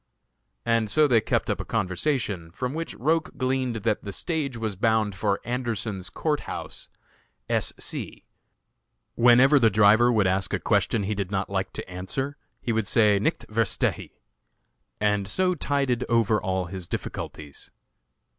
[0.65, 4.75] And so they kept up a conversation, from which Roch gleaned that the stage was
[4.75, 6.89] bound for Anderson's Court House,
[7.47, 7.71] S.
[7.77, 8.25] C.
[9.13, 12.87] Whenever the driver would ask a question he did not like to answer, he would
[12.87, 14.13] say, "nichts verstehe,"
[14.99, 17.69] and so tided over all his difficulties.